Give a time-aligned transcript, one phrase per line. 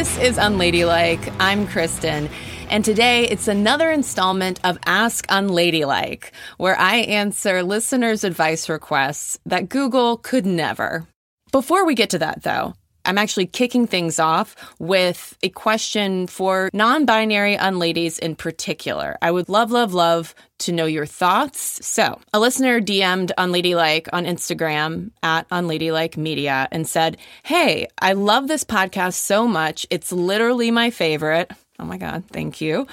[0.00, 1.30] This is Unladylike.
[1.38, 2.30] I'm Cristen.
[2.70, 9.68] And today it's another installment of Ask Unladylike, where I answer listeners' advice requests that
[9.68, 11.06] Google could never.
[11.52, 12.72] Before we get to that, though,
[13.04, 19.16] I'm actually kicking things off with a question for non binary unladies in particular.
[19.22, 21.84] I would love, love, love to know your thoughts.
[21.86, 28.48] So, a listener DM'd Unladylike on Instagram at Unladylike Media and said, Hey, I love
[28.48, 29.86] this podcast so much.
[29.90, 31.50] It's literally my favorite.
[31.78, 32.86] Oh my God, thank you.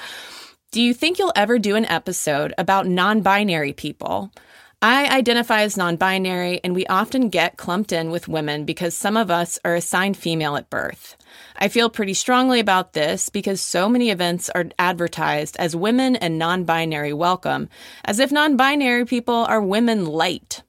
[0.72, 4.32] Do you think you'll ever do an episode about non binary people?
[4.82, 9.18] I identify as non binary, and we often get clumped in with women because some
[9.18, 11.18] of us are assigned female at birth.
[11.58, 16.38] I feel pretty strongly about this because so many events are advertised as women and
[16.38, 17.70] non binary welcome,
[18.06, 20.62] as if non binary people are women light.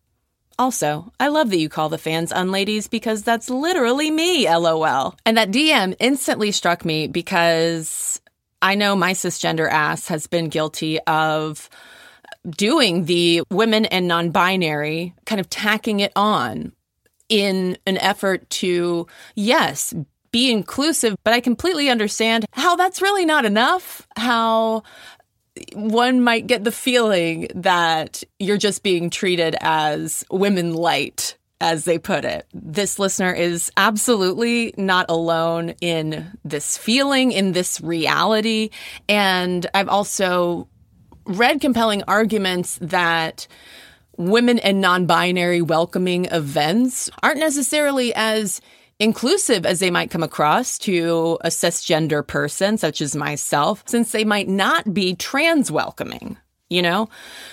[0.59, 5.17] Also, I love that you call the fans unladies because that's literally me, lol.
[5.27, 8.23] And that DM instantly struck me because
[8.63, 11.69] I know my cisgender ass has been guilty of
[12.49, 16.73] doing the women and non binary, kind of tacking it on
[17.29, 19.95] in an effort to, yes,
[20.31, 24.07] be inclusive, but I completely understand how that's really not enough.
[24.17, 24.83] How
[25.75, 31.99] one might get the feeling that you're just being treated as women light, as they
[31.99, 32.47] put it.
[32.53, 38.71] This listener is absolutely not alone in this feeling, in this reality.
[39.09, 40.69] And I've also
[41.29, 43.47] read compelling arguments that
[44.17, 48.61] women and non binary welcoming events aren't necessarily as
[48.99, 54.25] inclusive as they might come across to a cisgender person, such as myself, since they
[54.25, 56.37] might not be trans welcoming,
[56.69, 57.09] you know?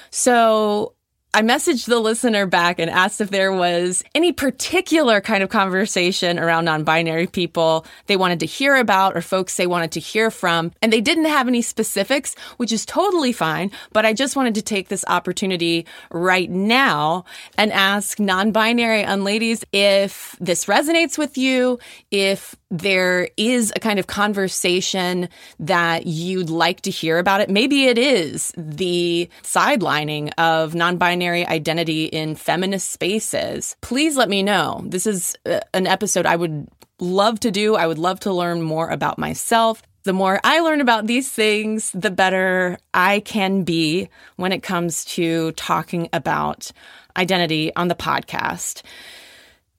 [0.09, 0.93] So
[1.35, 6.39] I messaged the listener back and asked if there was any particular kind of conversation
[6.39, 10.31] around non binary people they wanted to hear about or folks they wanted to hear
[10.31, 10.71] from.
[10.81, 13.69] And they didn't have any specifics, which is totally fine.
[13.91, 17.25] But I just wanted to take this opportunity right now
[17.57, 21.79] and ask non binary unladies if this resonates with you,
[22.11, 27.49] if there is a kind of conversation that you'd like to hear about it.
[27.49, 33.75] Maybe it is the sidelining of non binary identity in feminist spaces.
[33.81, 34.81] Please let me know.
[34.85, 36.67] This is uh, an episode I would
[36.99, 37.75] love to do.
[37.75, 39.81] I would love to learn more about myself.
[40.03, 45.03] The more I learn about these things, the better I can be when it comes
[45.05, 46.71] to talking about
[47.17, 48.83] identity on the podcast.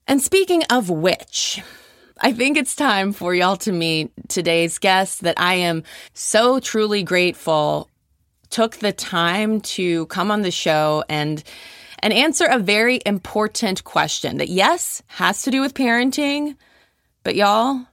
[0.05, 1.61] And speaking of which,
[2.19, 5.83] I think it's time for y'all to meet today's guest that I am
[6.13, 7.89] so truly grateful
[8.49, 11.43] took the time to come on the show and
[11.99, 16.55] and answer a very important question that yes has to do with parenting
[17.23, 17.85] but y'all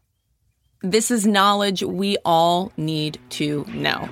[0.82, 4.08] this is knowledge we all need to know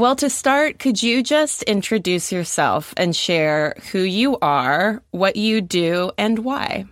[0.00, 5.60] Well, to start, could you just introduce yourself and share who you are, what you
[5.60, 6.86] do, and why?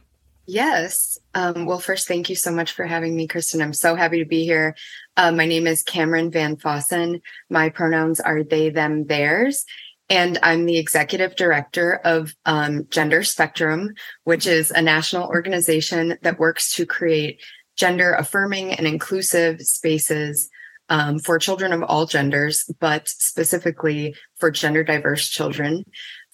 [0.45, 1.19] Yes.
[1.33, 3.63] Um, well, first, thank you so much for having me, Cristen.
[3.63, 4.77] I'm so happy to be here.
[5.17, 7.23] Uh, my name is Cameron Van Fossen.
[7.49, 9.65] My pronouns are they, them, theirs.
[10.11, 16.39] And I'm the executive director of um, Gender Spectrum, which is a national organization that
[16.39, 17.41] works to create
[17.75, 20.51] gender affirming and inclusive spaces
[20.89, 25.85] um, for children of all genders, but specifically for gender diverse children.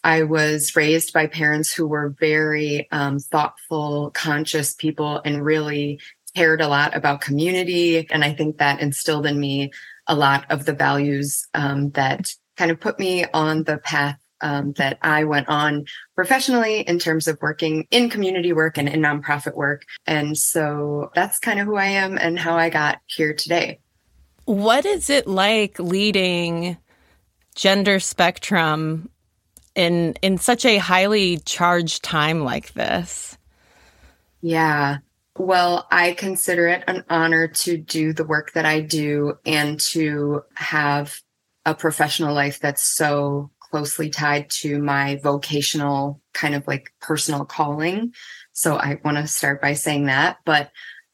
[0.03, 5.99] I was raised by parents who were very um, thoughtful, conscious people and really
[6.37, 8.07] cared a lot about community.
[8.11, 9.73] And I think that instilled in me
[10.07, 14.73] a lot of the values um, that kind of put me on the path um,
[14.73, 19.55] that I went on professionally in terms of working in community work and in nonprofit
[19.55, 19.85] work.
[20.07, 23.81] And so that's kind of who I am and how I got here today.
[24.45, 26.77] What is it like leading
[27.55, 29.09] gender spectrum
[29.75, 33.37] in in such a highly charged time like this?
[34.41, 34.99] Yeah.
[35.37, 40.43] Well, I consider it an honor to do the work that I do and to
[40.55, 41.19] have
[41.67, 48.13] a professional life that's so closely tied to my vocational kind of like personal calling.
[48.53, 50.39] So I want to start by saying that.
[50.45, 50.71] But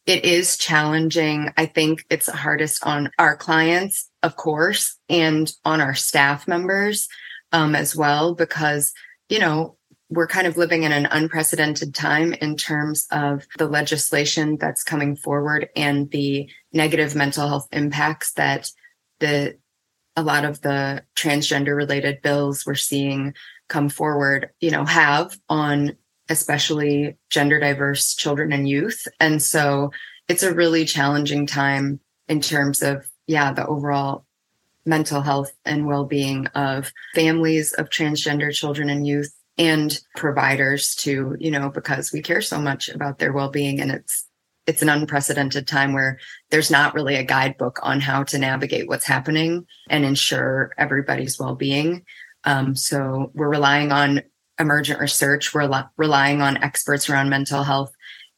[0.07, 1.53] it is challenging.
[1.57, 7.09] I think it's hardest on our clients, of course, and on our staff members
[7.53, 8.93] um, as well, because,
[9.29, 9.77] you know,
[10.09, 15.15] we're kind of living in an unprecedented time in terms of the legislation that's coming
[15.15, 18.71] forward and the negative mental health impacts that
[19.21, 19.57] the
[20.17, 23.33] a lot of the transgender related bills we're seeing
[23.69, 25.97] come forward, you know, have on
[26.31, 29.07] especially gender diverse children and youth.
[29.19, 29.91] And so
[30.29, 34.25] it's a really challenging time in terms of, yeah, the overall
[34.87, 41.37] mental health and well being of families of transgender children and youth and providers too,
[41.39, 44.27] you know, because we care so much about their well being and it's
[44.67, 46.19] it's an unprecedented time where
[46.51, 52.05] there's not really a guidebook on how to navigate what's happening and ensure everybody's well-being.
[52.45, 54.23] Um, so we're relying on
[54.61, 55.53] emergent research.
[55.53, 57.93] We're la- relying on experts around mental health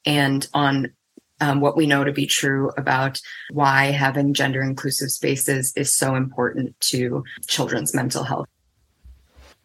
[0.07, 0.93] and on
[1.41, 3.21] um, what we know to be true about
[3.51, 8.47] why having gender inclusive spaces is so important to children's mental health.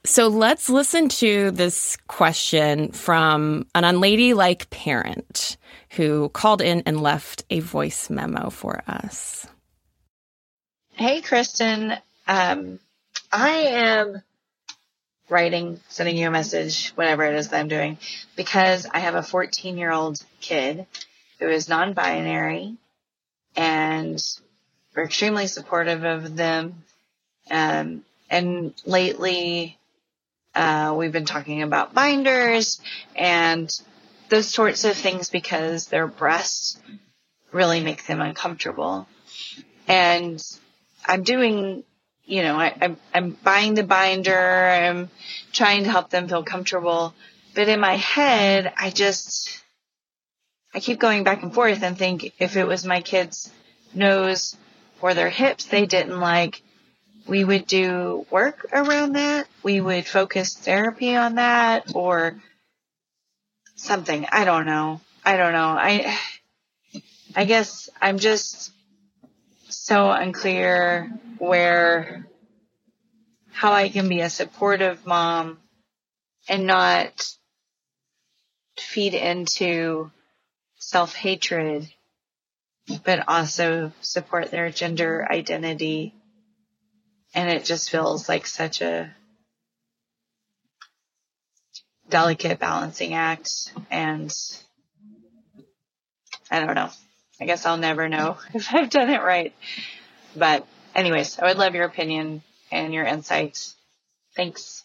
[0.04, 5.58] So let's listen to this question from an unladylike parent
[5.92, 9.48] who called in and left a voice memo for us.
[10.94, 11.94] Hey, Cristen.
[12.28, 12.80] Um,
[13.32, 14.24] I am
[15.30, 17.98] writing, sending you a message, whatever it is that I'm doing,
[18.36, 20.86] because I have a 14 year old kid
[21.40, 22.78] who is non binary
[23.56, 24.24] and
[24.96, 26.84] we're extremely supportive of them.
[27.50, 29.78] Um, and lately,
[30.56, 32.82] uh, we've been talking about binders
[33.16, 33.70] and
[34.30, 36.80] those sorts of things because their breasts
[37.52, 39.08] really make them uncomfortable.
[39.88, 40.44] And
[41.06, 41.84] I'm doing,
[42.28, 44.38] you know, I, I'm, I'm buying the binder.
[44.38, 45.10] I'm
[45.54, 47.14] trying to help them feel comfortable.
[47.56, 49.64] But in my head, I just,
[50.76, 53.52] I keep going back and forth and think if it was my kid's
[53.94, 54.58] nose
[55.02, 56.62] or their hips they didn't like,
[57.28, 59.48] we would do work around that.
[59.64, 62.42] We would focus therapy on that or
[63.76, 64.28] something.
[64.32, 65.00] I don't know.
[65.24, 65.76] I don't know.
[65.80, 66.18] I,
[67.36, 68.72] I guess I'm just
[69.88, 72.28] so unclear where,
[73.54, 75.60] how I can be a supportive mom
[76.50, 77.26] and not
[78.78, 80.12] feed into
[80.76, 81.88] self hatred,
[83.06, 86.14] but also support their gender identity.
[87.34, 89.16] And it just feels like such a
[92.10, 93.72] delicate balancing act.
[93.90, 94.34] And
[96.52, 96.90] I don't know.
[97.40, 99.54] I guess I'll never know if I've done it right.
[100.36, 102.42] But, anyways, I would love your opinion
[102.72, 103.76] and your insights.
[104.36, 104.84] Thanks.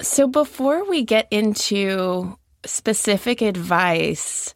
[0.00, 4.52] So, before we get into specific advice,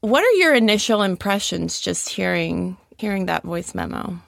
[0.00, 4.18] what are your initial impressions just hearing hearing that voice memo?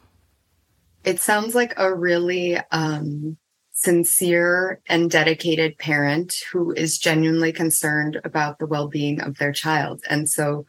[1.04, 3.36] It sounds like a really um,
[3.72, 10.28] sincere and dedicated parent who is genuinely concerned about the well-being of their child, and
[10.28, 10.64] so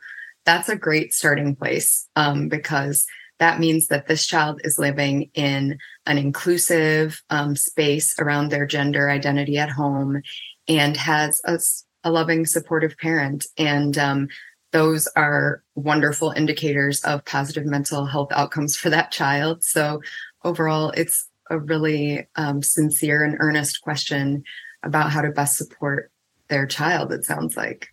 [0.45, 3.05] that's a great starting place um, because
[3.39, 9.09] that means that this child is living in an inclusive um, space around their gender
[9.09, 10.21] identity at home
[10.67, 11.59] and has a
[12.05, 13.47] a loving, supportive parent.
[13.57, 14.29] And um,
[14.71, 19.63] those are wonderful indicators of positive mental health outcomes for that child.
[19.63, 20.01] So
[20.43, 24.43] overall, it's a really um, sincere and earnest question
[24.83, 26.11] about how to best support
[26.47, 27.89] their child, it sounds like.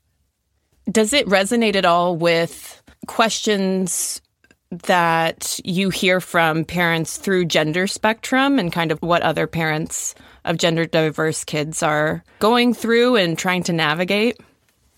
[0.91, 4.21] Does it resonate at all with questions
[4.71, 10.57] that you hear from parents through gender spectrum and kind of what other parents of
[10.57, 14.41] gender diverse kids are going through and trying to navigate?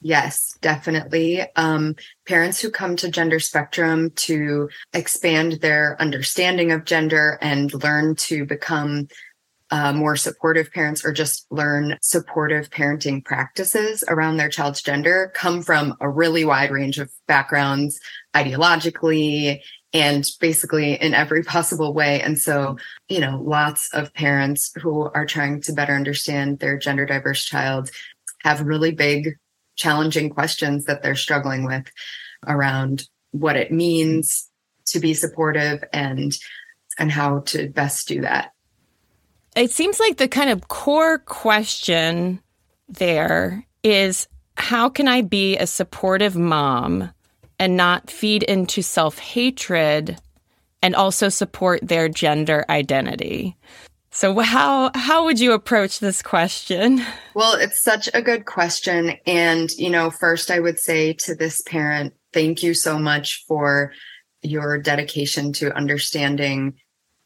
[0.01, 1.41] Yes, definitely.
[1.57, 8.15] Um, parents who come to Gender Spectrum to expand their understanding of gender and learn
[8.17, 9.09] to become
[9.75, 15.63] uh, more supportive parents or just learn supportive parenting practices around their child's gender come
[15.63, 17.99] from a really wide range of backgrounds
[18.37, 19.59] ideologically
[19.93, 22.21] and basically in every possible way.
[22.23, 22.79] And so,
[23.09, 27.91] you know, lots of parents who are trying to better understand their gender diverse child
[28.45, 29.35] have really big,
[29.75, 31.91] challenging questions that they're struggling with
[32.47, 34.49] around what it means
[34.87, 36.37] to be supportive and
[36.97, 38.54] and how to best do that.
[39.57, 42.41] It seems like the kind of core question
[42.89, 47.11] there is how can I be a supportive mom
[47.59, 50.19] and not feed into self hatred
[50.83, 53.57] and also support their gender identity.
[54.11, 57.03] So how how would you approach this question?
[57.37, 61.61] Well, it's such a good question and you know, first I would say to this
[61.63, 63.93] parent, thank you so much for
[64.43, 66.75] your dedication to understanding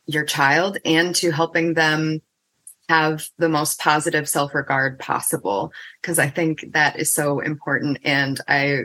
[0.08, 2.20] your child and to helping them
[2.88, 5.72] have the most positive self-regard possible.
[6.02, 8.84] Because I think that is so important and I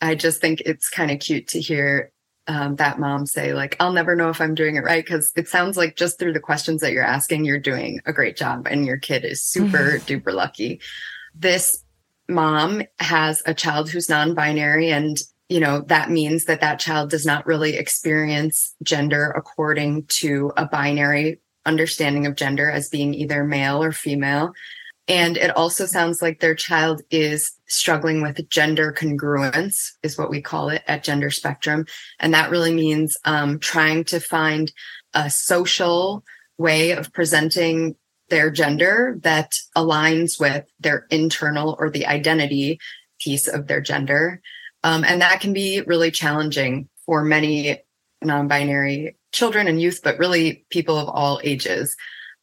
[0.00, 2.12] I just think it's kind of cute to hear
[2.48, 5.46] um, that mom say like i'll never know if i'm doing it right because it
[5.46, 8.84] sounds like just through the questions that you're asking you're doing a great job and
[8.84, 10.80] your kid is super duper lucky.
[11.36, 11.84] This
[12.28, 15.16] mom has a child who's non-binary and
[15.52, 20.66] you know that means that that child does not really experience gender according to a
[20.66, 24.52] binary understanding of gender as being either male or female
[25.08, 30.40] and it also sounds like their child is struggling with gender congruence, is what we
[30.40, 31.86] call it at Gender Spectrum.
[32.20, 34.72] And that really means um, trying to find
[35.12, 36.24] a social
[36.56, 37.96] way of presenting
[38.28, 42.78] their gender that aligns with their internal or the identity
[43.20, 44.40] piece of their gender.
[44.84, 47.82] Um, and that can be really challenging for many
[48.20, 51.96] non binary children and youth, but really people of all ages.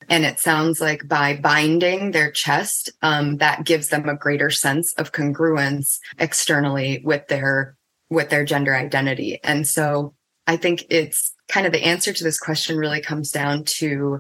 [0.08, 4.94] And it sounds like by binding their chest, um, that gives them a greater sense
[4.94, 7.76] of congruence externally with their
[8.10, 9.40] with their gender identity.
[9.44, 10.16] And so
[10.48, 14.20] I think it's kind of the answer to this question really comes down to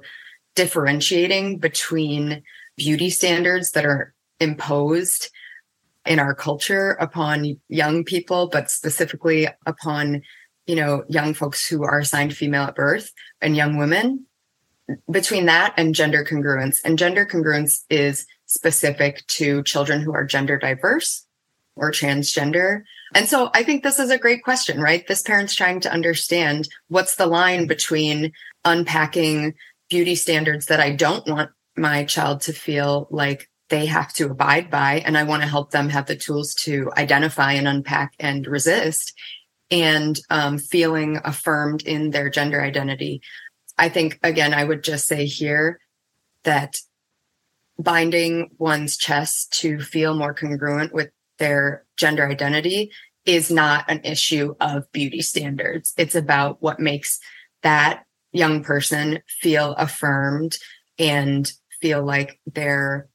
[0.56, 2.44] differentiating between
[2.78, 5.32] beauty standards that are imposed
[6.10, 10.24] in our culture upon young people, but specifically upon,
[10.66, 13.12] you know, young folks who are assigned female at birth
[13.42, 14.26] and young women
[15.12, 16.80] between that and gender congruence.
[16.84, 21.28] And gender congruence is specific to children who are gender diverse
[21.76, 22.82] or transgender.
[23.14, 25.08] And so I think this is a great question, right?
[25.08, 28.32] This parent's trying to understand what's the line between
[28.66, 29.54] unpacking
[29.90, 34.70] beauty standards that I don't want my child to feel like they have to abide
[34.70, 35.02] by.
[35.06, 39.14] And I want to help them have the tools to identify and unpack and resist
[39.72, 43.22] and um, feeling affirmed in their gender identity.
[43.78, 45.80] I think, again, I would just say here
[46.44, 46.78] that
[47.78, 52.92] binding one's chest to feel more congruent with their gender identity
[53.26, 55.94] is not an issue of beauty standards.
[55.98, 57.20] It's about what makes
[57.62, 60.58] that young person feel affirmed
[60.98, 63.09] and feel like they're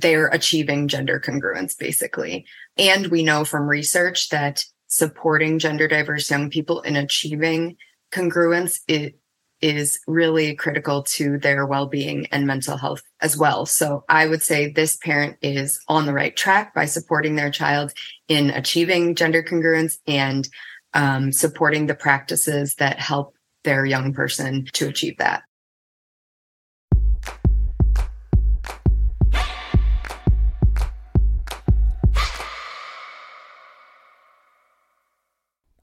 [0.00, 2.46] they're achieving gender congruence basically.
[2.76, 7.76] And we know from research that supporting gender diverse young people in achieving
[8.12, 9.16] congruence it
[9.60, 13.66] is really critical to their well-being and mental health as well.
[13.66, 17.92] So I would say this parent is on the right track by supporting their child
[18.28, 20.48] in achieving gender congruence and
[20.94, 25.42] um, supporting the practices that help their young person to achieve that.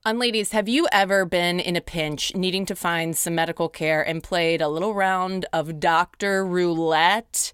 [0.08, 4.02] Um, Unladies, have you ever been in a pinch needing to find some medical care
[4.02, 7.52] and played a little round of doctor roulette?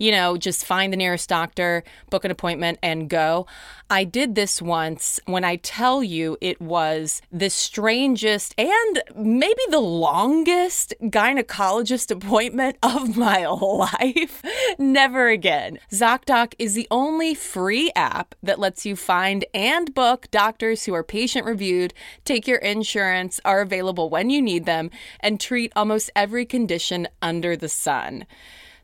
[0.00, 3.46] You know, just find the nearest doctor, book an appointment, and go.
[3.90, 9.80] I did this once when I tell you it was the strangest and maybe the
[9.80, 14.42] longest gynecologist appointment of my life.
[14.78, 15.78] Never again.
[15.90, 21.04] ZocDoc is the only free app that lets you find and book doctors who are
[21.04, 21.92] patient reviewed,
[22.24, 24.90] take your insurance, are available when you need them,
[25.20, 28.24] and treat almost every condition under the sun.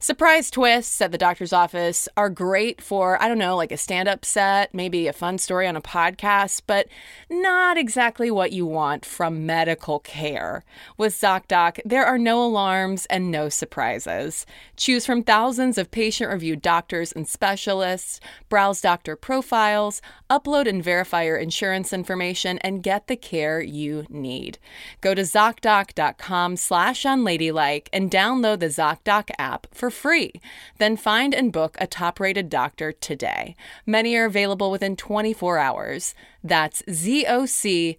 [0.06, 4.08] Surprise twists at the doctor's office are great for, I don't know, like a stand
[4.08, 6.86] up set, maybe a fun story on a podcast, but
[7.28, 10.64] not exactly what you want from medical care.
[10.96, 14.46] With ZocDoc, there are no alarms and no surprises.
[14.76, 21.24] Choose from thousands of patient reviewed doctors and specialists, browse doctor profiles, upload and verify
[21.24, 24.58] your insurance information, and get the care you need.
[25.00, 30.32] Go to ZocDoc.com slash unladylike and download the ZocDoc app for free.
[30.78, 33.56] Then find and book a top rated doctor today.
[33.84, 36.14] Many are available within 24 hours.
[36.44, 37.98] That's zocdoc.com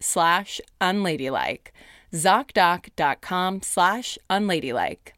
[0.00, 1.72] slash unladylike.
[2.12, 5.17] ZocDoc.com slash unladylike.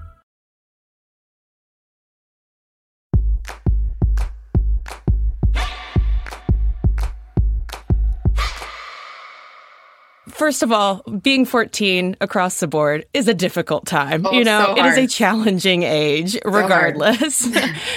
[10.41, 14.25] First of all, being 14 across the board is a difficult time.
[14.25, 17.47] Oh, you know, so it is a challenging age, so regardless.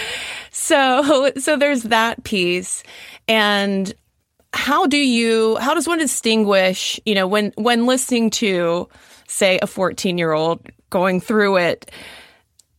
[0.50, 2.82] so, so there's that piece.
[3.28, 3.94] And
[4.52, 8.90] how do you how does one distinguish, you know, when when listening to
[9.26, 11.90] say a 14-year-old going through it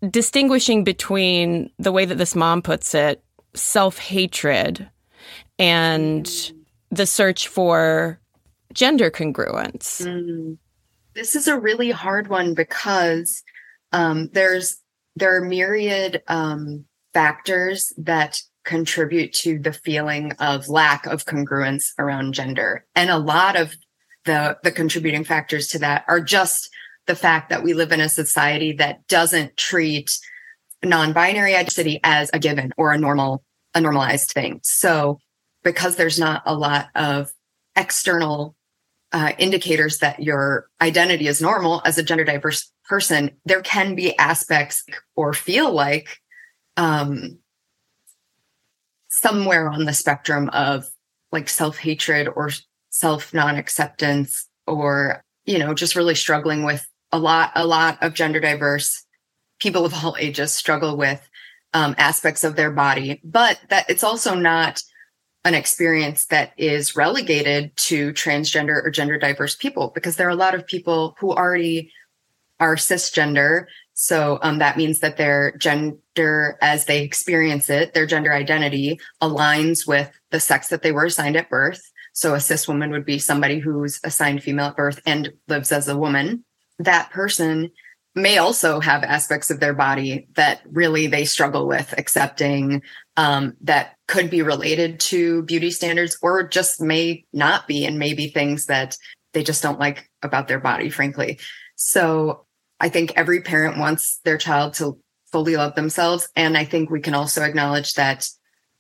[0.07, 3.24] distinguishing between the way that this mom puts it,
[3.55, 4.88] self-hatred
[5.57, 6.53] and
[6.91, 8.19] the search for
[8.75, 10.05] gender congruence.
[10.05, 10.58] Mm.
[11.15, 13.41] This is a really hard one because
[13.91, 14.77] um, there's
[15.15, 22.34] there are myriad um, factors that contribute to the feeling of lack of congruence around
[22.34, 23.75] gender, and a lot of
[24.25, 26.70] the the contributing factors to that are just
[27.08, 30.20] the fact that we live in a society that doesn't treat
[30.84, 34.60] non-binary identity as a given or a normal a normalized thing.
[34.63, 35.20] So
[35.63, 37.32] because there's not a lot of
[37.75, 38.55] external
[39.15, 44.15] uh, indicators that your identity is normal as a gender diverse person, there can be
[44.17, 44.84] aspects
[45.15, 46.19] or feel like
[46.75, 47.39] um,
[49.07, 50.86] somewhere on the spectrum of
[51.31, 52.50] like self hatred or
[52.89, 58.13] self non acceptance or you know just really struggling with a lot a lot of
[58.13, 59.05] gender diverse
[59.62, 61.25] people of all ages struggle with
[61.74, 63.22] um, aspects of their body.
[63.24, 64.81] But that it's also not
[65.46, 70.36] an experience that is relegated to transgender or gender diverse people because there are a
[70.36, 71.92] lot of people who already
[72.60, 73.68] are cisgender.
[73.94, 79.88] So um, that means that their gender, as they experience it, their gender identity aligns
[79.88, 81.92] with the sex that they were assigned at birth.
[82.14, 85.88] So a cis woman would be somebody who's assigned female at birth and lives as
[85.88, 86.44] a woman.
[86.80, 87.72] That person
[88.15, 92.81] may also have aspects of their body that really they struggle with accepting
[93.17, 98.28] um, that could be related to beauty standards or just may not be and maybe
[98.28, 98.97] things that
[99.34, 101.39] they just don't like about their body frankly.
[101.75, 102.45] So
[102.80, 104.97] i think every parent wants their child to
[105.32, 108.28] fully love themselves and i think we can also acknowledge that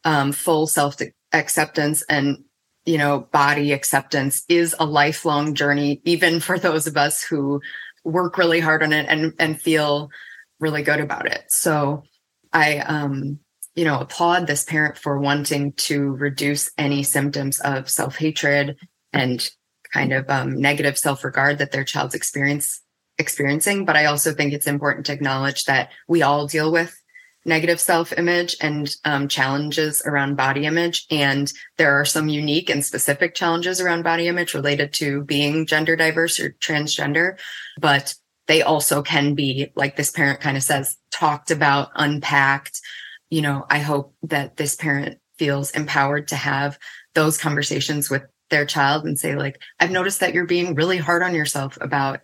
[0.03, 0.97] um, full self
[1.33, 2.43] acceptance and
[2.85, 7.61] you know body acceptance is a lifelong journey even for those of us who
[8.05, 10.09] work really hard on it and and feel
[10.59, 12.03] really good about it so
[12.53, 13.39] i um
[13.75, 18.77] you know, applaud this parent for wanting to reduce any symptoms of self hatred
[19.11, 19.49] and
[19.93, 22.81] kind of um, negative self regard that their child's experience
[23.17, 23.85] experiencing.
[23.85, 26.97] But I also think it's important to acknowledge that we all deal with
[27.45, 31.05] negative self image and um, challenges around body image.
[31.11, 35.95] And there are some unique and specific challenges around body image related to being gender
[35.95, 37.37] diverse or transgender.
[37.79, 38.15] But
[38.47, 42.81] they also can be, like this parent kind of says, talked about, unpacked,
[43.29, 46.77] you know, I hope that this parent feels empowered to have
[47.13, 51.23] those conversations with their child and say, like, I've noticed that you're being really hard
[51.23, 52.21] on yourself about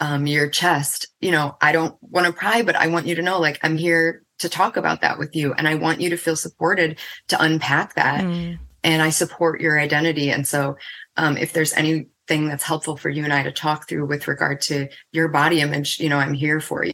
[0.00, 1.06] um, your chest.
[1.20, 3.78] You know, I don't want to pry, but I want you to know, like, I'm
[3.78, 5.52] here to talk about that with you.
[5.54, 8.24] And I want you to feel supported to unpack that.
[8.24, 8.58] Mm.
[8.84, 10.30] And I support your identity.
[10.30, 10.76] And so,
[11.16, 14.60] um, if there's anything that's helpful for you and I to talk through with regard
[14.62, 16.92] to your body image, you know, I'm here for you.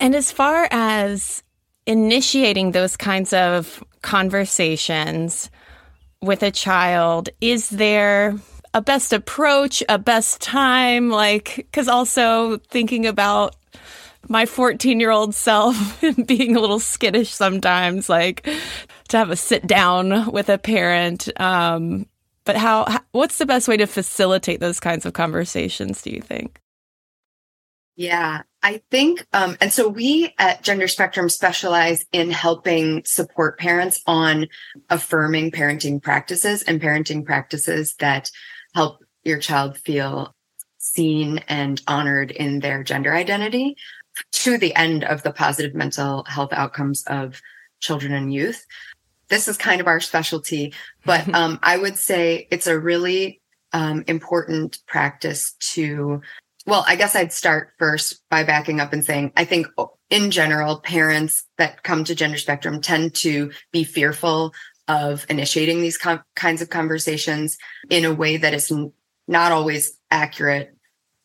[0.00, 1.42] And as far as
[1.86, 5.50] initiating those kinds of conversations
[6.20, 8.34] with a child, is there
[8.74, 11.10] a best approach, a best time?
[11.10, 13.56] Like, because also thinking about
[14.28, 18.48] my 14 year old self being a little skittish sometimes, like
[19.08, 21.28] to have a sit down with a parent.
[21.40, 22.06] Um,
[22.44, 26.60] but how, what's the best way to facilitate those kinds of conversations, do you think?
[27.94, 34.00] Yeah, I think, um, and so we at Gender Spectrum specialize in helping support parents
[34.06, 34.46] on
[34.88, 38.30] affirming parenting practices and parenting practices that
[38.74, 40.32] help your child feel
[40.78, 43.76] seen and honored in their gender identity
[44.32, 47.40] to the end of the positive mental health outcomes of
[47.80, 48.66] children and youth.
[49.28, 50.72] This is kind of our specialty,
[51.04, 53.40] but um, I would say it's a really
[53.72, 56.22] um, important practice to
[56.66, 59.68] well, I guess I'd start first by backing up and saying I think
[60.10, 64.52] in general, parents that come to gender spectrum tend to be fearful
[64.86, 67.58] of initiating these com- kinds of conversations
[67.90, 68.92] in a way that is n-
[69.26, 70.74] not always accurate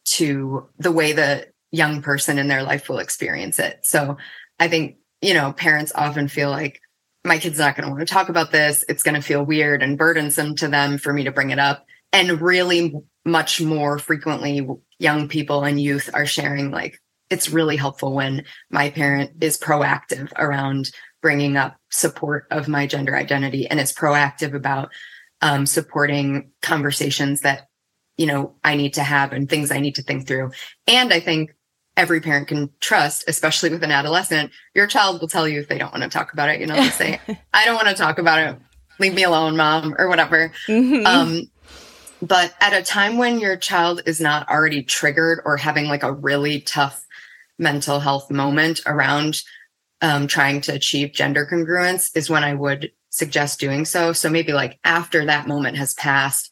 [0.05, 3.79] to the way the young person in their life will experience it.
[3.83, 4.15] So
[4.59, 6.79] I think, you know, parents often feel like
[7.25, 8.85] my kid's not going to want to talk about this.
[8.87, 11.85] It's going to feel weird and burdensome to them for me to bring it up.
[12.13, 12.93] And really
[13.25, 14.67] much more frequently
[14.99, 20.31] young people and youth are sharing like it's really helpful when my parent is proactive
[20.37, 24.89] around bringing up support of my gender identity and is proactive about
[25.41, 27.67] um, supporting conversations that
[28.17, 30.51] you know i need to have and things i need to think through
[30.85, 31.51] and i think
[31.95, 35.77] every parent can trust especially with an adolescent your child will tell you if they
[35.77, 37.19] don't want to talk about it you know they say
[37.53, 38.57] i don't want to talk about it
[38.99, 40.51] leave me alone, mom, or whatever.
[40.67, 41.05] Mm-hmm.
[41.05, 41.49] Um,
[42.21, 46.13] but at a time when your child is not already triggered or having like a
[46.13, 47.05] really tough
[47.59, 49.41] mental health moment around
[50.01, 54.13] um, trying to achieve gender congruence is when I would suggest doing so.
[54.13, 56.49] So maybe like after that moment has passed,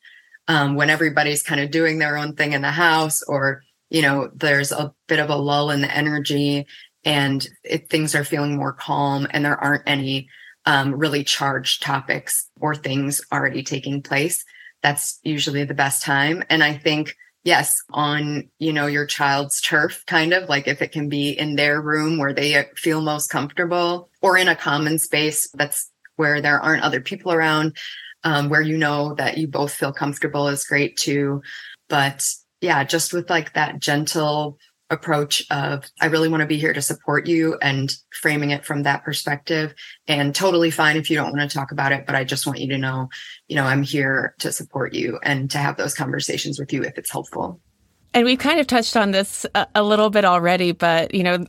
[0.47, 4.31] um, when everybody's kind of doing their own thing in the house, or you know,
[4.33, 6.65] there's a bit of a lull in the energy,
[7.03, 10.29] and it, things are feeling more calm, and there aren't any
[10.65, 14.45] um, really charged topics or things already taking place.
[14.81, 16.43] That's usually the best time.
[16.49, 20.91] And I think yes on you know your child's turf kind of like if it
[20.91, 25.49] can be in their room where they feel most comfortable or in a common space
[25.55, 27.75] that's where there aren't other people around
[28.23, 31.41] um, where you know that you both feel comfortable is great too
[31.89, 34.57] but yeah just with like that gentle
[34.91, 38.83] approach of I really want to be here to support you and framing it from
[38.83, 39.73] that perspective
[40.07, 42.59] and totally fine if you don't want to talk about it but I just want
[42.59, 43.09] you to know
[43.47, 46.97] you know I'm here to support you and to have those conversations with you if
[46.97, 47.59] it's helpful.
[48.13, 51.45] And we've kind of touched on this a, a little bit already but you know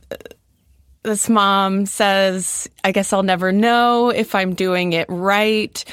[1.03, 5.83] this mom says I guess I'll never know if I'm doing it right.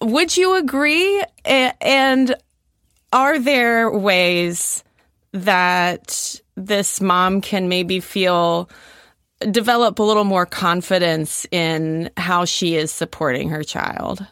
[0.00, 2.34] Would you agree and
[3.12, 4.84] are there ways
[5.32, 8.68] that this mom can maybe feel
[9.50, 14.26] develop a little more confidence in how she is supporting her child?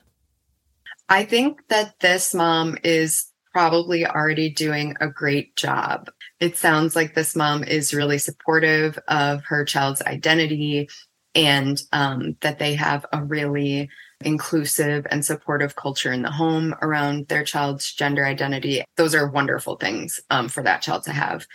[1.08, 6.10] I think that this mom is probably already doing a great job.
[6.40, 10.88] It sounds like this mom is really supportive of her child's identity
[11.34, 13.88] and um, that they have a really
[14.20, 18.82] inclusive and supportive culture in the home around their child's gender identity.
[18.96, 21.46] Those are wonderful things um, for that child to have.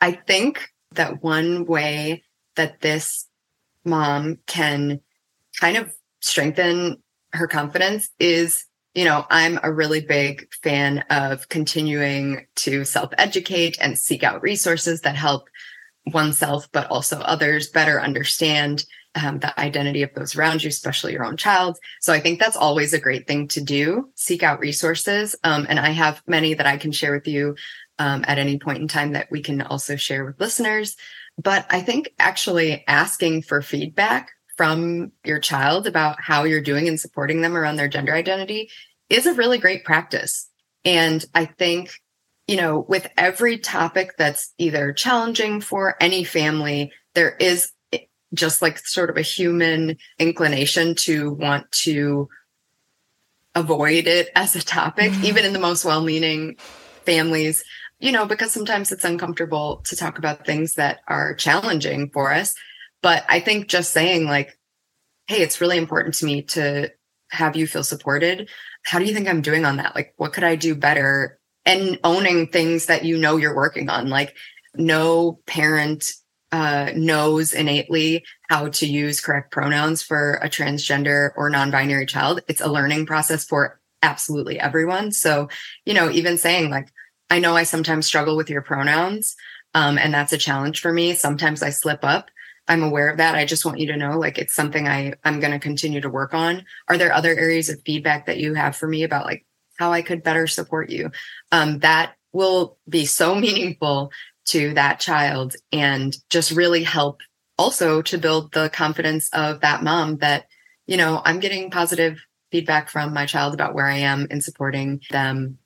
[0.00, 2.24] I think that one way
[2.56, 3.28] that this
[3.84, 5.00] mom can
[5.60, 12.46] kind of strengthen her confidence is you know, I'm a really big fan of continuing
[12.56, 15.48] to self educate and seek out resources that help
[16.06, 21.24] oneself, but also others better understand um, the identity of those around you, especially your
[21.24, 21.78] own child.
[22.00, 24.10] So I think that's always a great thing to do.
[24.14, 25.36] Seek out resources.
[25.44, 27.56] Um, and I have many that I can share with you
[27.98, 30.96] um, at any point in time that we can also share with listeners.
[31.42, 37.00] But I think actually asking for feedback from your child about how you're doing and
[37.00, 38.70] supporting them around their gender identity
[39.08, 40.48] is a really great practice.
[40.84, 41.92] And I think,
[42.46, 47.70] you know, with every topic that's either challenging for any family, there is
[48.34, 52.28] just like sort of a human inclination to want to
[53.54, 55.24] avoid it as a topic, mm-hmm.
[55.24, 56.56] even in the most well meaning
[57.04, 57.64] families,
[57.98, 62.54] you know, because sometimes it's uncomfortable to talk about things that are challenging for us.
[63.02, 64.58] But I think just saying, like,
[65.26, 66.90] hey, it's really important to me to
[67.30, 68.48] have you feel supported.
[68.84, 69.94] How do you think I'm doing on that?
[69.94, 71.38] Like, what could I do better?
[71.64, 74.08] And owning things that you know you're working on.
[74.08, 74.34] Like,
[74.74, 76.12] no parent
[76.52, 82.40] uh, knows innately how to use correct pronouns for a transgender or non-binary child.
[82.46, 85.12] It's a learning process for absolutely everyone.
[85.12, 85.48] So,
[85.86, 86.92] you know, even saying like,
[87.30, 89.34] I know I sometimes struggle with your pronouns,
[89.74, 91.14] um, and that's a challenge for me.
[91.14, 92.30] Sometimes I slip up.
[92.68, 93.34] I'm aware of that.
[93.34, 96.10] I just want you to know, like, it's something I I'm going to continue to
[96.10, 96.64] work on.
[96.88, 99.46] Are there other areas of feedback that you have for me about like
[99.78, 101.10] how I could better support you?
[101.50, 104.12] Um, that will be so meaningful
[104.46, 107.20] to that child and just really help
[107.58, 110.46] also to build the confidence of that mom that,
[110.86, 112.18] you know, I'm getting positive
[112.50, 115.58] feedback from my child about where I am in supporting them.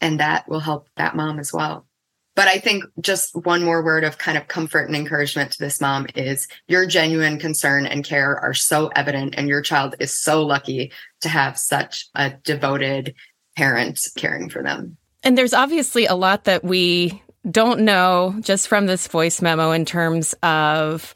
[0.00, 1.86] And that will help that mom as well.
[2.36, 5.80] But I think just one more word of kind of comfort and encouragement to this
[5.80, 10.46] mom is your genuine concern and care are so evident, and your child is so
[10.46, 10.92] lucky
[11.22, 13.16] to have such a devoted
[13.56, 14.96] parent caring for them.
[15.24, 19.84] And there's obviously a lot that we don't know just from this voice memo in
[19.84, 21.14] terms of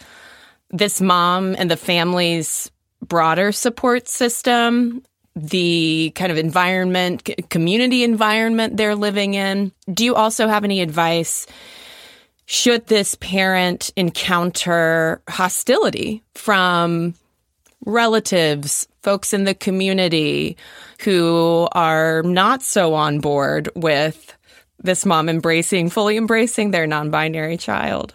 [0.70, 2.70] this mom and the family's
[3.02, 5.02] broader support system,
[5.36, 9.72] the kind of environment, community environment they're living in.
[9.92, 11.46] Do you also have any advice?
[12.46, 17.14] Should this parent encounter hostility from
[17.84, 20.56] relatives, folks in the community
[21.00, 24.36] who are not so on board with
[24.82, 28.14] this mom embracing, fully embracing their non binary child.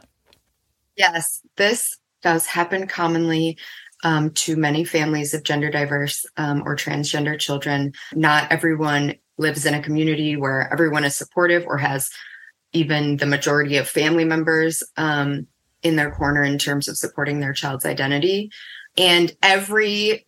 [0.95, 3.57] Yes, this does happen commonly
[4.03, 7.93] um, to many families of gender diverse um, or transgender children.
[8.13, 12.09] Not everyone lives in a community where everyone is supportive or has
[12.73, 15.47] even the majority of family members um,
[15.83, 18.51] in their corner in terms of supporting their child's identity.
[18.97, 20.27] And every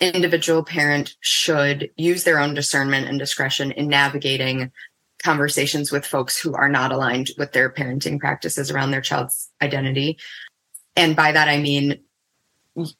[0.00, 4.72] individual parent should use their own discernment and discretion in navigating
[5.24, 10.18] conversations with folks who are not aligned with their parenting practices around their child's identity.
[10.96, 11.98] And by that, I mean,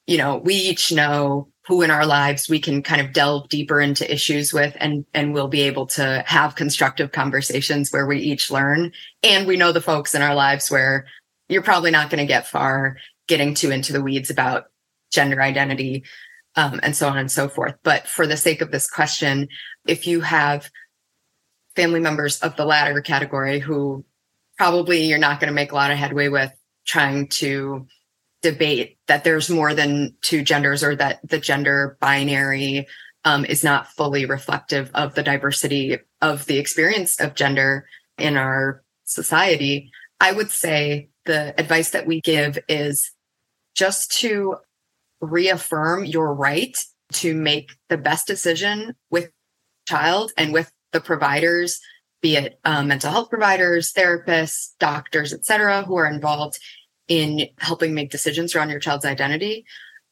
[0.07, 3.81] you know, we each know who in our lives we can kind of delve deeper
[3.81, 8.51] into issues with and and we'll be able to have constructive conversations where we each
[8.51, 11.07] learn and we know the folks in our lives where
[11.49, 12.97] you're probably not going to get far
[13.29, 14.67] getting too into the weeds about
[15.11, 16.05] gender identity
[16.57, 19.49] um, and so on and so forth but for the sake of this question
[19.87, 20.71] if you have
[21.77, 24.05] family members of the latter category who
[24.57, 26.53] probably you're not going to make a lot of headway with
[26.87, 27.87] trying to
[28.43, 32.87] debate that there's more than two genders or that the gender binary
[33.25, 37.87] um, is not fully reflective of the diversity of the experience of gender
[38.19, 39.91] in our society.
[40.21, 43.13] I would say the advice that we give is
[43.75, 44.57] just to
[45.21, 46.77] reaffirm your right
[47.13, 49.31] to make the best decision with
[49.89, 51.81] child and with the providers
[52.23, 56.59] be it um, mental health providers therapists doctors etc who are involved
[57.09, 59.67] in helping make decisions around your child's identity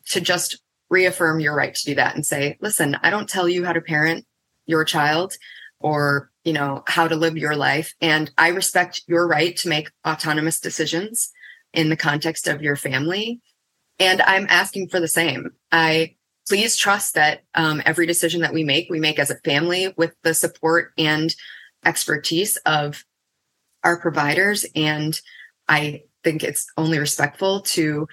[0.07, 3.65] to just reaffirm your right to do that and say, listen, I don't tell you
[3.65, 4.27] how to parent
[4.67, 5.35] your child
[5.81, 7.95] or, you know, how to live your life.
[8.01, 11.33] And I respect your right to make autonomous decisions
[11.73, 13.41] in the context of your family.
[13.99, 15.53] And I'm asking for the same.
[15.73, 16.17] I
[16.49, 20.15] please trust that um, every decision that we make, we make as a family with
[20.23, 21.35] the support and
[21.85, 23.05] expertise of
[23.85, 24.65] our providers.
[24.75, 25.19] And
[25.69, 28.07] I think it's only respectful to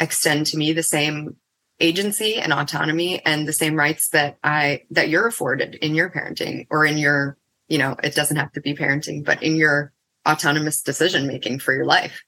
[0.00, 1.36] extend to me the same
[1.80, 6.66] agency and autonomy and the same rights that I that you're afforded in your parenting
[6.70, 7.36] or in your,
[7.68, 9.92] you know, it doesn't have to be parenting, but in your
[10.28, 12.23] autonomous decision making for your life.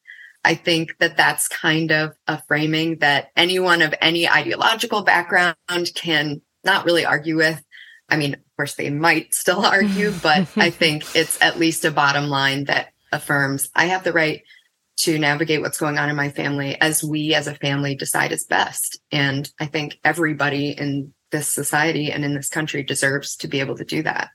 [0.47, 5.57] I think that that's kind of a framing that anyone of any ideological background
[5.97, 7.61] can not really argue with.
[8.09, 11.91] I mean, of course, they might still argue, but I think it's at least a
[11.91, 14.45] bottom line that affirms I have the right
[14.99, 18.45] to navigate what's going on in my family as we as a family decide is
[18.45, 19.01] best.
[19.11, 23.77] And I think everybody in this society and in this country deserves to be able
[23.79, 24.31] to do that.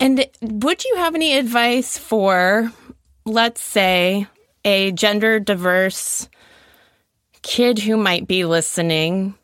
[0.00, 2.72] And would you have any advice for,
[3.26, 4.26] let's say,
[4.66, 6.28] a gender diverse
[7.42, 9.34] kid who might be listening,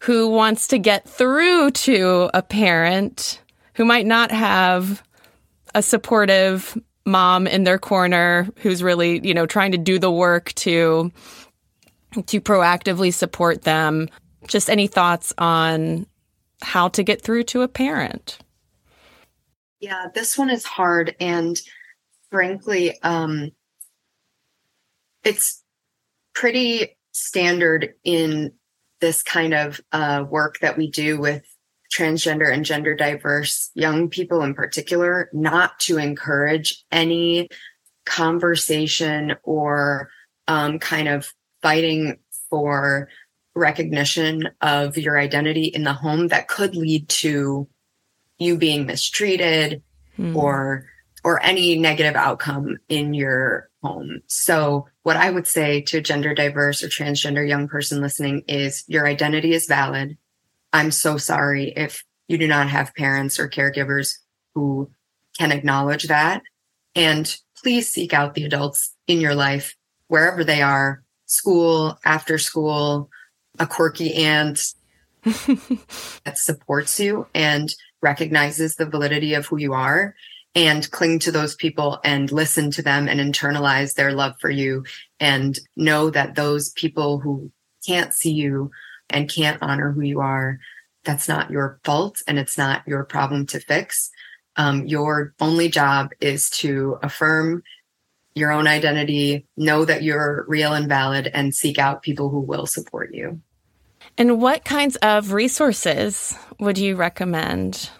[0.00, 3.40] who wants to get through to a parent
[3.74, 5.02] who might not have
[5.74, 10.52] a supportive mom in their corner who's really, you know, trying to do the work
[10.52, 11.10] to
[12.26, 14.06] to proactively support them.
[14.46, 16.06] Just any thoughts on
[16.60, 18.38] how to get through to a parent?
[19.80, 21.58] Yeah, this one is hard and
[22.30, 23.50] frankly um
[25.24, 25.62] it's
[26.34, 28.52] pretty standard in
[29.00, 31.44] this kind of uh, work that we do with
[31.92, 37.48] transgender and gender diverse young people in particular, not to encourage any
[38.06, 40.08] conversation or
[40.48, 43.08] um, kind of fighting for
[43.54, 47.68] recognition of your identity in the home that could lead to
[48.38, 49.82] you being mistreated
[50.16, 50.36] hmm.
[50.36, 50.86] or
[51.24, 54.20] or any negative outcome in your home.
[54.26, 58.84] So what I would say to a gender diverse or transgender young person listening is
[58.86, 60.16] your identity is valid.
[60.72, 64.18] I'm so sorry if you do not have parents or caregivers
[64.54, 64.90] who
[65.38, 66.42] can acknowledge that.
[66.94, 69.74] And please seek out the adults in your life,
[70.08, 73.10] wherever they are school, after school,
[73.58, 74.74] a quirky aunt
[75.24, 80.14] that supports you and recognizes the validity of who you are
[80.54, 84.84] and cling to those people and listen to them and internalize their love for you
[85.18, 87.50] and know that those people who
[87.86, 88.70] can't see you
[89.08, 90.58] and can't honor who you are,
[91.04, 94.10] that's not your fault and it's not your problem to fix.
[94.56, 97.62] Um, your only job is to affirm
[98.34, 102.66] your own identity, know that you're real and valid, and seek out people who will
[102.66, 103.40] support you.
[104.18, 107.90] And what kinds of resources would you recommend?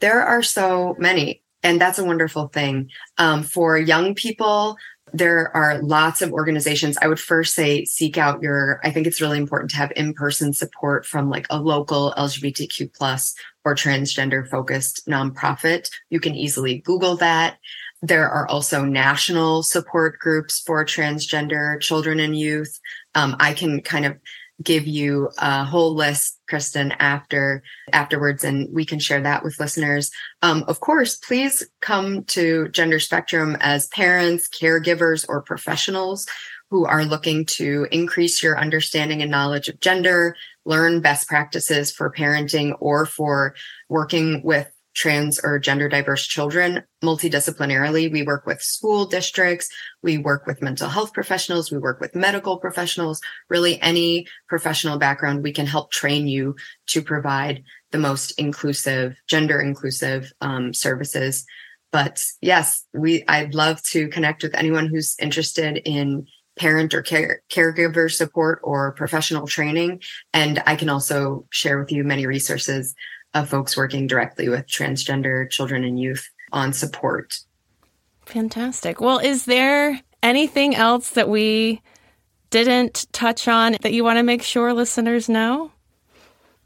[0.00, 2.90] There are so many, and that's a wonderful thing.
[3.18, 4.76] Um, for young people,
[5.12, 6.98] there are lots of organizations.
[7.00, 10.52] I would first say seek out your, I think it's really important to have in-person
[10.52, 15.88] support from like a local LGBTQ plus or transgender focused nonprofit.
[16.10, 17.58] You can easily Google that.
[18.02, 22.78] There are also national support groups for transgender children and youth.
[23.14, 24.18] Um, I can kind of
[24.62, 30.10] give you a whole list, Cristen, after afterwards, and we can share that with listeners.
[30.42, 36.26] Um, of course, please come to Gender Spectrum as parents, caregivers, or professionals
[36.70, 42.10] who are looking to increase your understanding and knowledge of gender, learn best practices for
[42.10, 43.54] parenting or for
[43.88, 48.10] working with trans or gender diverse children multidisciplinarily.
[48.10, 49.68] We work with school districts,
[50.02, 55.42] we work with mental health professionals, we work with medical professionals, really any professional background,
[55.42, 56.54] we can help train you
[56.88, 61.44] to provide the most inclusive, gender inclusive um, services.
[61.92, 66.26] But yes, we I'd love to connect with anyone who's interested in
[66.56, 70.00] parent or care, caregiver support or professional training.
[70.32, 72.94] And I can also share with you many resources
[73.34, 77.40] of folks working directly with transgender children and youth on support.
[78.26, 79.00] Fantastic.
[79.00, 81.82] Well, is there anything else that we
[82.50, 85.72] didn't touch on that you want to make sure listeners know?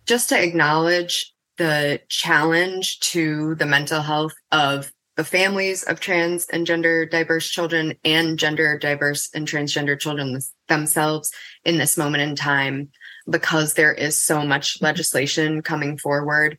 [0.06, 6.64] Just to acknowledge the challenge to the mental health of the families of trans and
[6.64, 11.32] gender diverse children and gender diverse and transgender children themselves
[11.64, 12.88] in this moment in time
[13.28, 16.58] because there is so much legislation coming forward.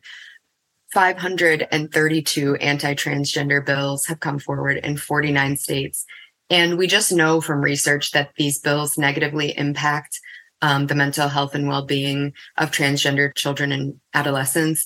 [0.92, 6.04] 532 anti transgender bills have come forward in 49 states.
[6.48, 10.18] And we just know from research that these bills negatively impact
[10.62, 14.84] um, the mental health and well being of transgender children and adolescents.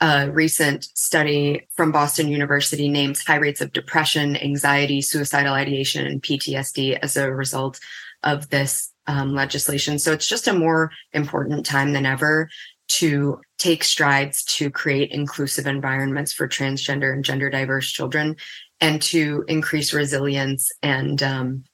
[0.00, 6.22] A recent study from Boston University names high rates of depression, anxiety, suicidal ideation, and
[6.22, 7.80] PTSD as a result
[8.22, 9.98] of this um, legislation.
[9.98, 12.48] So it's just a more important time than ever
[12.88, 18.36] to take strides to create inclusive environments for transgender and gender diverse children
[18.80, 21.64] and to increase resilience and um,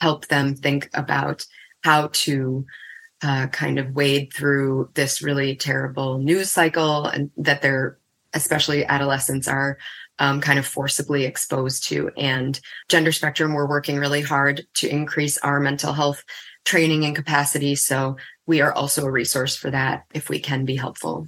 [0.00, 1.44] help them think about
[1.82, 2.64] how to
[3.22, 7.98] uh, kind of wade through this really terrible news cycle and that they're
[8.34, 9.78] especially adolescents are
[10.20, 15.38] um, kind of forcibly exposed to and gender spectrum we're working really hard to increase
[15.38, 16.22] our mental health
[16.64, 17.74] training and capacity.
[17.74, 18.16] So
[18.46, 21.26] we are also a resource for that if we can be helpful.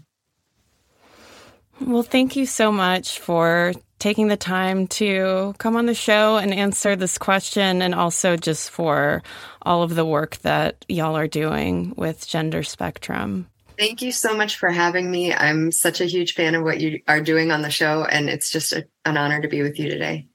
[1.81, 6.53] Well, thank you so much for taking the time to come on the show and
[6.53, 9.23] answer this question, and also just for
[9.63, 13.47] all of the work that y'all are doing with Gender Spectrum.
[13.79, 15.33] Thank you so much for having me.
[15.33, 18.51] I'm such a huge fan of what you are doing on the show, and it's
[18.51, 20.29] just a, an honor to be with you today.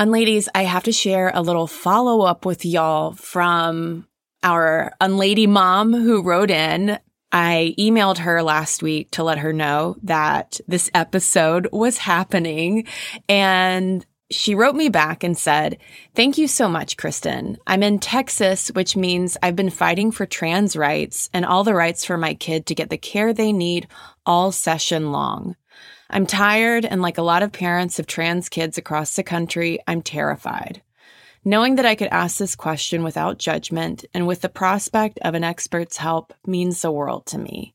[0.00, 4.06] Unladies, I have to share a little follow up with y'all from
[4.44, 7.00] our Unlady mom who wrote in.
[7.32, 12.86] I emailed her last week to let her know that this episode was happening.
[13.28, 15.78] And she wrote me back and said,
[16.14, 17.58] Thank you so much, Cristen.
[17.66, 22.04] I'm in Texas, which means I've been fighting for trans rights and all the rights
[22.04, 23.88] for my kid to get the care they need
[24.24, 25.56] all session long.
[26.10, 30.02] I'm tired, and like a lot of parents of trans kids across the country, I'm
[30.02, 30.82] terrified.
[31.44, 35.44] Knowing that I could ask this question without judgment and with the prospect of an
[35.44, 37.74] expert's help means the world to me.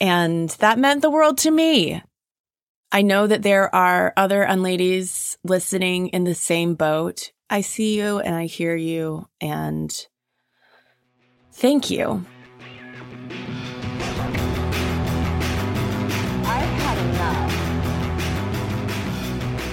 [0.00, 2.02] And that meant the world to me.
[2.90, 7.32] I know that there are other unladies listening in the same boat.
[7.48, 9.90] I see you and I hear you, and
[11.52, 12.24] thank you.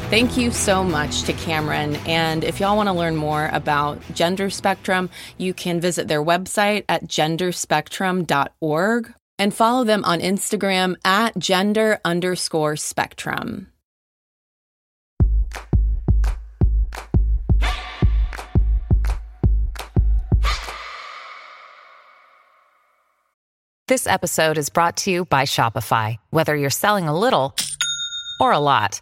[0.09, 1.95] Thank you so much to Cameron.
[2.07, 6.83] And if y'all want to learn more about Gender Spectrum, you can visit their website
[6.89, 13.67] at genderspectrum.org and follow them on Instagram at gender underscore spectrum.
[23.87, 26.17] This episode is brought to you by Shopify.
[26.31, 27.55] Whether you're selling a little
[28.39, 29.01] or a lot,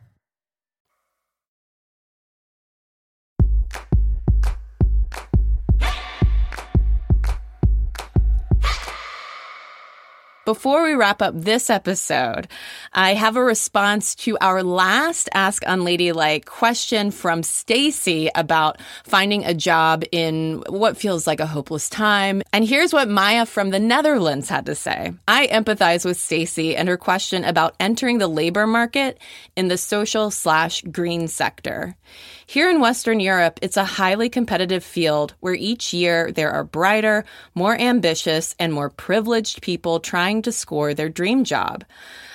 [10.51, 12.49] Before we wrap up this episode,
[12.91, 19.53] I have a response to our last Ask Unladylike question from Stacy about finding a
[19.53, 22.41] job in what feels like a hopeless time.
[22.51, 25.13] And here's what Maya from the Netherlands had to say.
[25.25, 29.19] I empathize with Stacy and her question about entering the labor market
[29.55, 31.95] in the social slash green sector.
[32.51, 37.23] Here in Western Europe, it's a highly competitive field where each year there are brighter,
[37.55, 41.85] more ambitious, and more privileged people trying to score their dream job.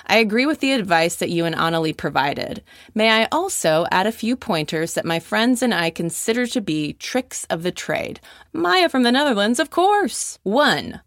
[0.07, 2.63] I agree with the advice that you and Annalie provided.
[2.95, 6.93] May I also add a few pointers that my friends and I consider to be
[6.93, 8.19] tricks of the trade?
[8.53, 10.39] Maya from the Netherlands, of course.
[10.41, 10.99] One,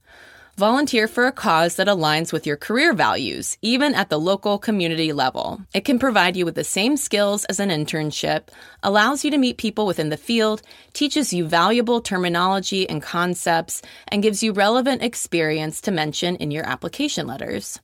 [0.60, 5.10] Volunteer for a cause that aligns with your career values, even at the local community
[5.10, 5.58] level.
[5.72, 8.48] It can provide you with the same skills as an internship,
[8.82, 10.60] allows you to meet people within the field,
[10.92, 16.66] teaches you valuable terminology and concepts, and gives you relevant experience to mention in your
[16.66, 17.80] application letters.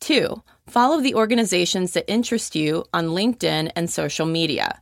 [0.00, 4.80] Two, follow the organizations that interest you on LinkedIn and social media.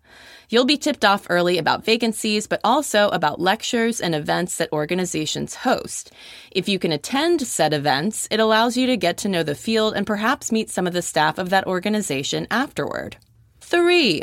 [0.48, 5.54] You'll be tipped off early about vacancies, but also about lectures and events that organizations
[5.54, 6.12] host.
[6.50, 9.94] If you can attend said events, it allows you to get to know the field
[9.94, 13.16] and perhaps meet some of the staff of that organization afterward.
[13.60, 14.22] Three,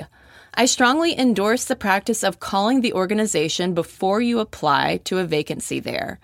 [0.53, 5.79] I strongly endorse the practice of calling the organization before you apply to a vacancy
[5.79, 6.19] there.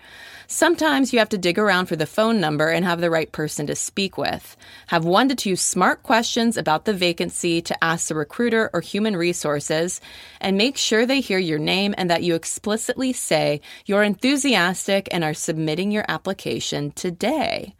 [0.50, 3.66] Sometimes you have to dig around for the phone number and have the right person
[3.66, 4.56] to speak with.
[4.86, 9.14] Have one to two smart questions about the vacancy to ask the recruiter or human
[9.14, 10.00] resources,
[10.40, 15.22] and make sure they hear your name and that you explicitly say you're enthusiastic and
[15.22, 17.74] are submitting your application today.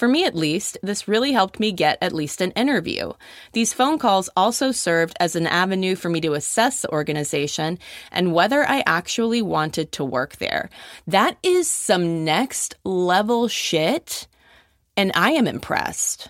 [0.00, 3.12] For me, at least, this really helped me get at least an interview.
[3.52, 7.78] These phone calls also served as an avenue for me to assess the organization
[8.10, 10.70] and whether I actually wanted to work there.
[11.06, 14.26] That is some next level shit,
[14.96, 16.28] and I am impressed.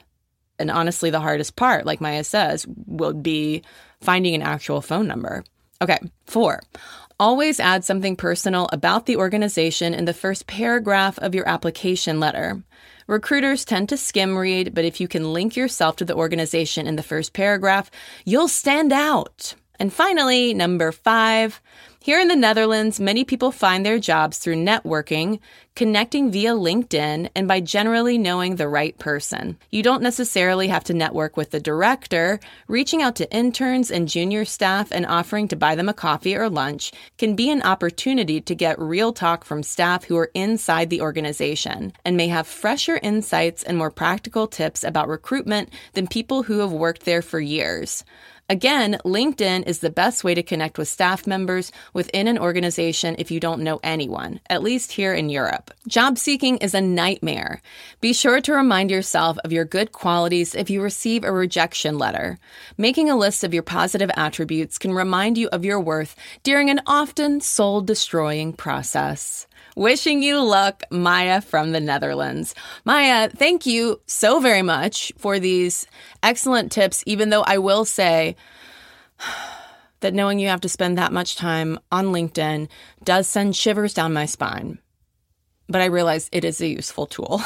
[0.58, 3.62] And honestly, the hardest part, like Maya says, will be
[4.00, 5.44] finding an actual phone number.
[5.80, 6.60] Okay, four.
[7.20, 12.62] Always add something personal about the organization in the first paragraph of your application letter.
[13.06, 16.96] Recruiters tend to skim read, but if you can link yourself to the organization in
[16.96, 17.90] the first paragraph,
[18.24, 19.54] you'll stand out.
[19.80, 21.62] And finally, number five,
[22.02, 25.38] here in the Netherlands, many people find their jobs through networking,
[25.74, 29.58] connecting via LinkedIn, and by generally knowing the right person.
[29.70, 32.40] You don't necessarily have to network with the director.
[32.68, 36.50] Reaching out to interns and junior staff and offering to buy them a coffee or
[36.50, 41.00] lunch can be an opportunity to get real talk from staff who are inside the
[41.00, 46.58] organization and may have fresher insights and more practical tips about recruitment than people who
[46.58, 48.04] have worked there for years.
[48.50, 53.30] Again, LinkedIn is the best way to connect with staff members within an organization if
[53.30, 55.70] you don't know anyone, at least here in Europe.
[55.86, 57.62] Job seeking is a nightmare.
[58.00, 62.40] Be sure to remind yourself of your good qualities if you receive a rejection letter.
[62.76, 66.80] Making a list of your positive attributes can remind you of your worth during an
[66.88, 69.46] often soul destroying process.
[69.80, 72.54] Wishing you luck, Maya from the Netherlands.
[72.84, 75.86] Maya, thank you so very much for these
[76.22, 78.36] excellent tips, even though I will say
[80.00, 82.68] that knowing you have to spend that much time on LinkedIn
[83.04, 84.78] does send shivers down my spine.
[85.66, 87.40] But I realize it is a useful tool.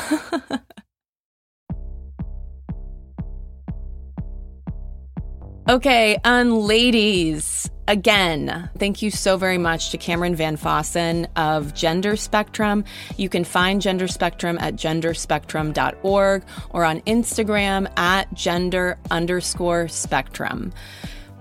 [5.68, 12.84] okay, unladies, Again, thank you so very much to Cameron Van Fossen of Gender Spectrum.
[13.18, 20.72] You can find Gender Spectrum at genderspectrum.org or on Instagram at gender underscore spectrum.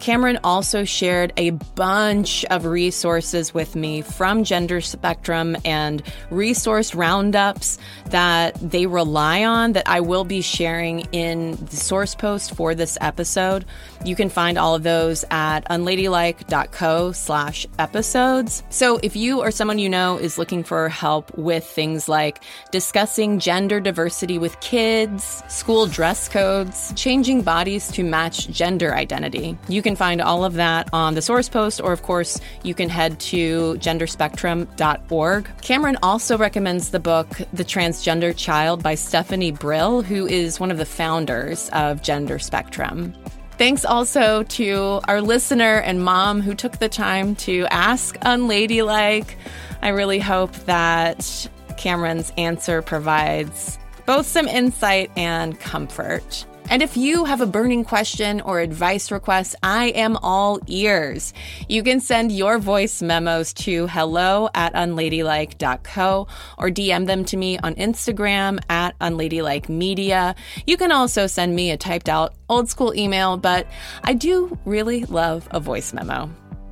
[0.03, 7.77] Cameron also shared a bunch of resources with me from Gender Spectrum and resource roundups
[8.07, 12.97] that they rely on that I will be sharing in the source post for this
[12.99, 13.63] episode.
[14.03, 18.61] You can find all of those at unladylike.co slash episodes.
[18.71, 23.39] So if you or someone you know is looking for help with things like discussing
[23.39, 29.92] gender diversity with kids, school dress codes, changing bodies to match gender identity, you can
[29.95, 33.75] find all of that on the source post, or of course, you can head to
[33.75, 35.49] genderspectrum.org.
[35.61, 40.77] Cameron also recommends the book The Transgender Child by Stephanie Brill, who is one of
[40.77, 43.13] the founders of Gender Spectrum.
[43.57, 49.37] Thanks also to our listener and mom who took the time to ask unladylike.
[49.81, 56.45] I really hope that Cameron's answer provides both some insight and comfort.
[56.69, 61.33] And if you have a burning question or advice request, I am all ears.
[61.67, 66.27] You can send your voice memos to hello at unladylike.co
[66.57, 70.35] or DM them to me on Instagram at unladylikemedia.
[70.65, 73.67] You can also send me a typed out old school email, but
[74.03, 76.29] I do really love a voice memo.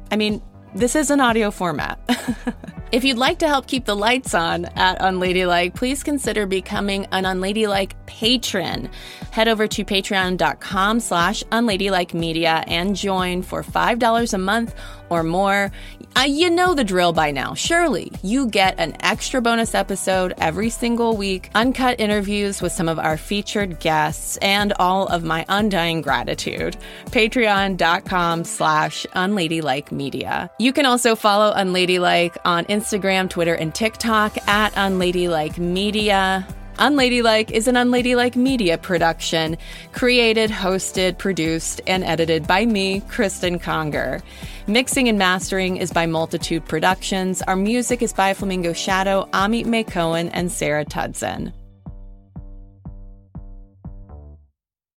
[0.10, 0.42] I mean,
[0.74, 2.00] this is an audio format.
[2.92, 7.24] If you'd like to help keep the lights on at Unladylike, please consider becoming an
[7.24, 8.90] Unladylike patron.
[9.32, 14.76] Head over to patreon.com slash unladylikemedia and join for $5 a month
[15.10, 15.72] or more.
[16.16, 17.54] Uh, you know the drill by now.
[17.54, 23.00] Surely you get an extra bonus episode every single week, uncut interviews with some of
[23.00, 26.76] our featured guests, and all of my undying gratitude.
[27.08, 30.52] Patreon.com slash unladylike media.
[30.60, 36.48] You can also follow Unladylike on Instagram, Twitter, and TikTok at unladylike media.
[36.82, 39.56] Unladylike is an Unladylike media production,
[39.92, 44.24] created, hosted, produced, and edited by me, Cristen Conger.
[44.66, 47.44] Mixing and mastering is by Multitude Productions.
[47.44, 51.54] Our music is by Flamingo Shadow, Amit May Cohen, and Sarah Tudzin.